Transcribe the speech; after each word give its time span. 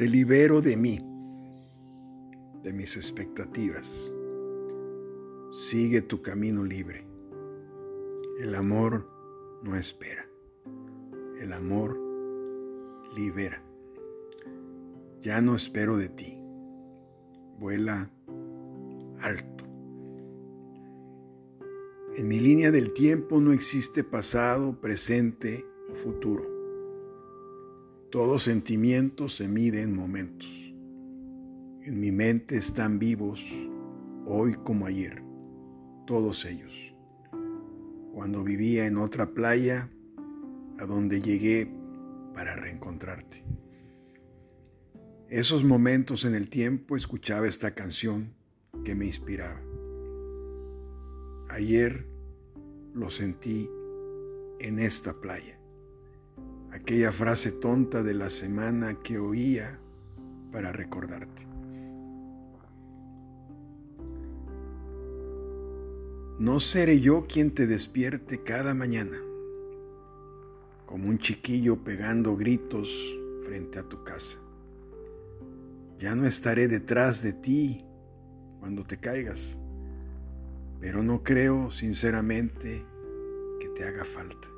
Te 0.00 0.08
libero 0.08 0.62
de 0.62 0.78
mí, 0.78 0.98
de 2.62 2.72
mis 2.72 2.96
expectativas. 2.96 3.86
Sigue 5.68 6.00
tu 6.00 6.22
camino 6.22 6.64
libre. 6.64 7.04
El 8.40 8.54
amor 8.54 9.06
no 9.62 9.76
espera. 9.76 10.26
El 11.38 11.52
amor 11.52 12.00
libera. 13.14 13.62
Ya 15.20 15.42
no 15.42 15.54
espero 15.54 15.98
de 15.98 16.08
ti. 16.08 16.34
Vuela 17.58 18.10
alto. 19.20 19.64
En 22.16 22.26
mi 22.26 22.40
línea 22.40 22.70
del 22.70 22.94
tiempo 22.94 23.38
no 23.38 23.52
existe 23.52 24.02
pasado, 24.02 24.80
presente 24.80 25.66
o 25.92 25.94
futuro. 25.94 26.59
Todo 28.10 28.40
sentimiento 28.40 29.28
se 29.28 29.46
mide 29.46 29.82
en 29.82 29.94
momentos. 29.94 30.48
En 31.84 32.00
mi 32.00 32.10
mente 32.10 32.56
están 32.56 32.98
vivos, 32.98 33.40
hoy 34.26 34.54
como 34.64 34.86
ayer, 34.86 35.22
todos 36.08 36.44
ellos. 36.44 36.72
Cuando 38.12 38.42
vivía 38.42 38.88
en 38.88 38.96
otra 38.96 39.32
playa, 39.32 39.88
a 40.80 40.86
donde 40.86 41.22
llegué 41.22 41.72
para 42.34 42.56
reencontrarte. 42.56 43.44
Esos 45.28 45.62
momentos 45.62 46.24
en 46.24 46.34
el 46.34 46.48
tiempo 46.48 46.96
escuchaba 46.96 47.46
esta 47.46 47.76
canción 47.76 48.34
que 48.84 48.96
me 48.96 49.06
inspiraba. 49.06 49.62
Ayer 51.48 52.08
lo 52.92 53.08
sentí 53.08 53.70
en 54.58 54.80
esta 54.80 55.20
playa. 55.20 55.59
Aquella 56.72 57.10
frase 57.10 57.50
tonta 57.50 58.02
de 58.02 58.14
la 58.14 58.30
semana 58.30 58.94
que 59.02 59.18
oía 59.18 59.78
para 60.52 60.72
recordarte. 60.72 61.46
No 66.38 66.58
seré 66.58 67.00
yo 67.00 67.26
quien 67.26 67.52
te 67.52 67.66
despierte 67.66 68.42
cada 68.42 68.72
mañana, 68.72 69.18
como 70.86 71.08
un 71.08 71.18
chiquillo 71.18 71.84
pegando 71.84 72.36
gritos 72.36 72.88
frente 73.44 73.78
a 73.78 73.82
tu 73.82 74.02
casa. 74.04 74.38
Ya 75.98 76.14
no 76.14 76.26
estaré 76.26 76.66
detrás 76.66 77.20
de 77.22 77.34
ti 77.34 77.84
cuando 78.58 78.84
te 78.84 78.96
caigas, 78.96 79.58
pero 80.80 81.02
no 81.02 81.22
creo 81.22 81.70
sinceramente 81.70 82.86
que 83.60 83.68
te 83.68 83.84
haga 83.84 84.04
falta. 84.06 84.48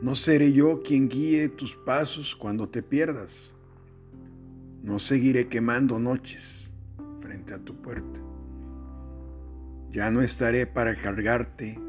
No 0.00 0.14
seré 0.14 0.52
yo 0.52 0.80
quien 0.82 1.08
guíe 1.08 1.48
tus 1.48 1.74
pasos 1.74 2.36
cuando 2.36 2.68
te 2.68 2.82
pierdas. 2.82 3.52
No 4.82 5.00
seguiré 5.00 5.48
quemando 5.48 5.98
noches 5.98 6.72
frente 7.20 7.52
a 7.52 7.58
tu 7.58 7.74
puerta. 7.74 8.20
Ya 9.90 10.10
no 10.12 10.22
estaré 10.22 10.66
para 10.66 10.94
cargarte 10.94 11.80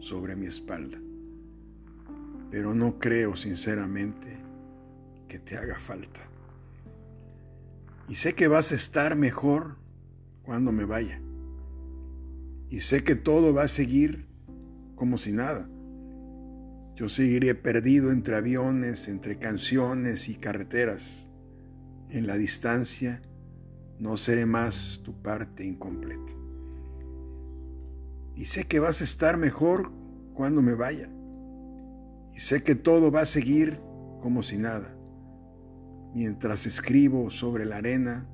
sobre 0.00 0.34
mi 0.34 0.46
espalda, 0.46 0.98
pero 2.50 2.74
no 2.74 2.98
creo 2.98 3.36
sinceramente 3.36 4.38
que 5.28 5.38
te 5.38 5.56
haga 5.56 5.78
falta. 5.78 6.22
Y 8.08 8.16
sé 8.16 8.34
que 8.34 8.48
vas 8.48 8.72
a 8.72 8.74
estar 8.74 9.14
mejor 9.14 9.76
cuando 10.42 10.72
me 10.72 10.84
vaya. 10.84 11.20
Y 12.70 12.80
sé 12.80 13.04
que 13.04 13.14
todo 13.14 13.54
va 13.54 13.64
a 13.64 13.68
seguir 13.68 14.26
como 14.96 15.16
si 15.16 15.30
nada. 15.30 15.68
Yo 16.96 17.10
seguiré 17.10 17.54
perdido 17.54 18.10
entre 18.10 18.36
aviones, 18.36 19.06
entre 19.06 19.38
canciones 19.38 20.30
y 20.30 20.34
carreteras. 20.34 21.28
En 22.08 22.26
la 22.26 22.38
distancia 22.38 23.20
no 23.98 24.16
seré 24.16 24.46
más 24.46 25.02
tu 25.04 25.12
parte 25.22 25.62
incompleta. 25.64 26.32
Y 28.34 28.46
sé 28.46 28.64
que 28.64 28.80
vas 28.80 29.02
a 29.02 29.04
estar 29.04 29.36
mejor 29.36 29.92
cuando 30.32 30.62
me 30.62 30.72
vaya. 30.72 31.10
Y 32.34 32.40
sé 32.40 32.62
que 32.62 32.74
todo 32.74 33.10
va 33.10 33.20
a 33.20 33.26
seguir 33.26 33.78
como 34.22 34.42
si 34.42 34.56
nada 34.56 34.96
mientras 36.14 36.64
escribo 36.64 37.28
sobre 37.28 37.66
la 37.66 37.76
arena 37.76 38.26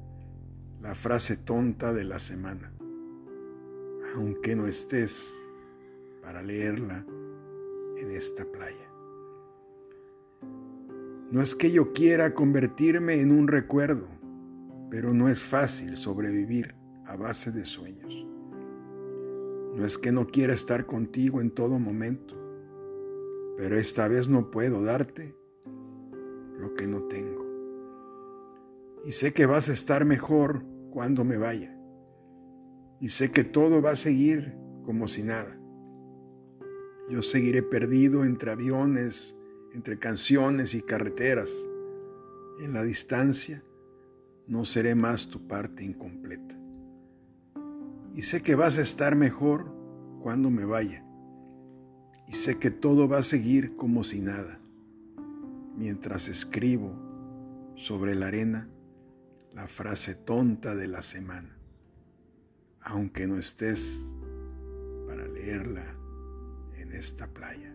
la 0.81 0.95
frase 0.95 1.37
tonta 1.37 1.93
de 1.93 2.05
la 2.05 2.21
semana, 2.21 2.73
aunque 4.15 4.55
no 4.55 4.69
estés 4.69 5.35
para 6.23 6.43
leerla 6.43 7.05
en 8.03 8.11
esta 8.11 8.45
playa. 8.45 8.91
No 11.31 11.43
es 11.43 11.55
que 11.55 11.71
yo 11.71 11.93
quiera 11.93 12.35
convertirme 12.35 13.21
en 13.21 13.31
un 13.33 13.49
recuerdo, 13.49 14.09
pero 14.91 15.15
no 15.15 15.29
es 15.29 15.43
fácil 15.43 15.97
sobrevivir 15.97 16.75
a 17.07 17.17
base 17.17 17.51
de 17.51 17.65
sueños. 17.65 18.27
No 19.75 19.87
es 19.87 19.97
que 19.97 20.13
no 20.13 20.27
quiera 20.27 20.53
estar 20.53 20.85
contigo 20.85 21.41
en 21.41 21.51
todo 21.51 21.79
momento, 21.79 22.37
pero 23.57 23.77
esta 23.79 24.07
vez 24.09 24.29
no 24.29 24.51
puedo 24.51 24.83
darte 24.83 25.35
lo 26.59 26.75
que 26.75 26.87
no 26.87 27.05
tengo 27.05 27.43
y 29.05 29.13
sé 29.13 29.33
que 29.33 29.47
vas 29.47 29.69
a 29.69 29.73
estar 29.73 30.05
mejor 30.05 30.65
cuando 30.91 31.25
me 31.25 31.37
vaya. 31.37 31.77
Y 33.01 33.09
sé 33.09 33.33
que 33.33 33.43
todo 33.45 33.83
va 33.83 33.91
a 33.91 33.97
seguir 33.97 34.55
como 34.85 35.09
si 35.09 35.23
nada. 35.23 35.59
Yo 37.13 37.21
seguiré 37.21 37.63
perdido 37.63 38.25
entre 38.25 38.53
aviones, 38.53 39.37
entre 39.75 39.99
canciones 39.99 40.73
y 40.73 40.81
carreteras. 40.81 41.53
En 42.59 42.73
la 42.73 42.83
distancia 42.83 43.63
no 44.47 44.65
seré 44.65 44.95
más 44.95 45.29
tu 45.29 45.47
parte 45.47 45.85
incompleta. 45.85 46.59
Y 48.15 48.23
sé 48.23 48.41
que 48.41 48.55
vas 48.55 48.79
a 48.79 48.81
estar 48.81 49.15
mejor 49.15 49.71
cuando 50.23 50.49
me 50.49 50.65
vaya. 50.65 51.05
Y 52.29 52.33
sé 52.33 52.59
que 52.59 52.71
todo 52.71 53.07
va 53.07 53.19
a 53.19 53.25
seguir 53.25 53.77
como 53.77 54.05
si 54.05 54.21
nada. 54.21 54.59
Mientras 55.77 56.29
escribo 56.29 56.95
sobre 57.77 58.15
la 58.15 58.29
arena 58.29 58.71
la 59.53 59.69
frase 59.69 60.15
tonta 60.15 60.75
de 60.75 60.89
la 60.89 61.03
semana, 61.03 61.59
aunque 62.81 63.27
no 63.27 63.37
estés 63.37 64.03
para 65.07 65.29
leerla 65.29 66.02
en 66.83 66.93
esta 66.93 67.27
playa. 67.29 67.75